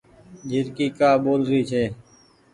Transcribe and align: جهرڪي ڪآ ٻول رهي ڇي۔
جهرڪي 0.49 0.87
ڪآ 0.99 1.09
ٻول 1.23 1.41
رهي 1.49 1.61
ڇي۔ 1.69 1.83